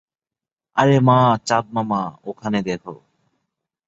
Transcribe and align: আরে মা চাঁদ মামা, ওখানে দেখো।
আরে 0.77 0.97
মা 0.99 1.17
চাঁদ 1.47 1.65
মামা, 1.73 2.01
ওখানে 2.25 2.59
দেখো। 2.61 2.93